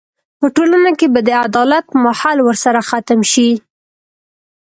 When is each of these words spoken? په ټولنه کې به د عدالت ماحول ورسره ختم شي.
په 0.39 0.47
ټولنه 0.55 0.91
کې 0.99 1.07
به 1.13 1.19
د 1.27 1.29
عدالت 1.45 1.85
ماحول 2.03 2.37
ورسره 2.43 2.79
ختم 2.89 3.19
شي. 3.31 3.49